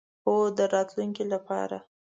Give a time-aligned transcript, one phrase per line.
[0.25, 1.77] هو، د راتلونکی لپاره